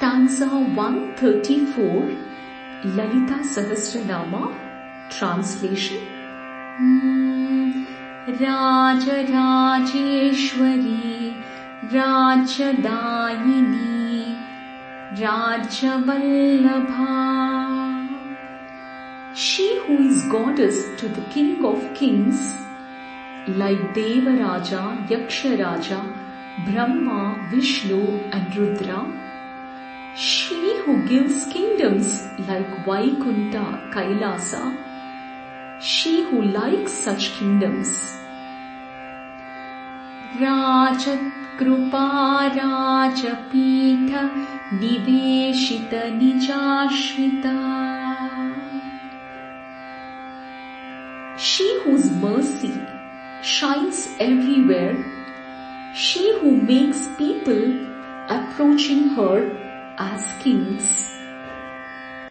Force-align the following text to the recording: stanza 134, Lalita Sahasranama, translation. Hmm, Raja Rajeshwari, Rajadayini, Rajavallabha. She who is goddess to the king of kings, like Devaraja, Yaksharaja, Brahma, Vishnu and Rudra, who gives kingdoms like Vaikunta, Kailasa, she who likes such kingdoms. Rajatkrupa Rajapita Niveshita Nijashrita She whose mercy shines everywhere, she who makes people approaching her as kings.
stanza 0.00 0.46
134, 0.46 2.16
Lalita 2.96 3.38
Sahasranama, 3.44 4.42
translation. 5.10 6.00
Hmm, 6.78 7.84
Raja 8.40 9.16
Rajeshwari, 9.34 11.34
Rajadayini, 11.92 14.24
Rajavallabha. 15.20 17.04
She 19.34 19.66
who 19.80 19.94
is 20.08 20.22
goddess 20.32 20.78
to 20.98 21.06
the 21.10 21.24
king 21.34 21.62
of 21.62 21.78
kings, 21.92 22.40
like 23.48 23.92
Devaraja, 23.92 24.82
Yaksharaja, 25.08 26.00
Brahma, 26.64 27.20
Vishnu 27.50 28.00
and 28.32 28.56
Rudra, 28.56 28.89
who 30.82 31.06
gives 31.06 31.46
kingdoms 31.52 32.26
like 32.48 32.68
Vaikunta, 32.84 33.64
Kailasa, 33.92 34.62
she 35.80 36.22
who 36.24 36.42
likes 36.42 36.92
such 36.92 37.32
kingdoms. 37.38 37.90
Rajatkrupa 40.40 42.06
Rajapita 42.58 44.22
Niveshita 44.80 46.02
Nijashrita 46.20 47.56
She 51.38 51.80
whose 51.84 52.10
mercy 52.10 52.74
shines 53.42 54.08
everywhere, 54.20 54.96
she 55.94 56.38
who 56.38 56.56
makes 56.56 57.08
people 57.16 57.86
approaching 58.28 59.08
her 59.10 59.69
as 60.00 60.32
kings. 60.42 61.09